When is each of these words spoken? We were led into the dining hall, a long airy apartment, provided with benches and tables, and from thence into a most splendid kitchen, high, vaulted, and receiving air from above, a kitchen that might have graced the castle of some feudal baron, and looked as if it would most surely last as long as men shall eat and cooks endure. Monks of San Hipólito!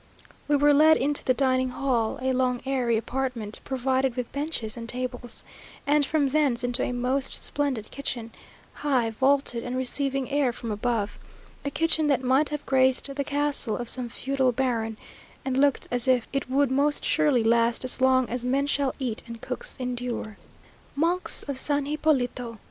We 0.47 0.55
were 0.55 0.73
led 0.73 0.97
into 0.97 1.23
the 1.23 1.35
dining 1.35 1.69
hall, 1.69 2.17
a 2.23 2.33
long 2.33 2.61
airy 2.65 2.97
apartment, 2.97 3.59
provided 3.63 4.15
with 4.15 4.31
benches 4.31 4.75
and 4.75 4.89
tables, 4.89 5.43
and 5.85 6.03
from 6.03 6.29
thence 6.29 6.63
into 6.63 6.81
a 6.81 6.91
most 6.91 7.33
splendid 7.43 7.91
kitchen, 7.91 8.31
high, 8.73 9.11
vaulted, 9.11 9.63
and 9.63 9.77
receiving 9.77 10.31
air 10.31 10.51
from 10.53 10.71
above, 10.71 11.19
a 11.63 11.69
kitchen 11.69 12.07
that 12.07 12.23
might 12.23 12.49
have 12.49 12.65
graced 12.65 13.13
the 13.13 13.23
castle 13.23 13.77
of 13.77 13.87
some 13.89 14.09
feudal 14.09 14.51
baron, 14.51 14.97
and 15.45 15.59
looked 15.59 15.87
as 15.91 16.07
if 16.07 16.27
it 16.33 16.49
would 16.49 16.71
most 16.71 17.05
surely 17.05 17.43
last 17.43 17.83
as 17.85 18.01
long 18.01 18.27
as 18.27 18.43
men 18.43 18.65
shall 18.65 18.95
eat 18.97 19.21
and 19.27 19.39
cooks 19.41 19.77
endure. 19.79 20.35
Monks 20.95 21.43
of 21.43 21.59
San 21.59 21.85
Hipólito! 21.85 22.57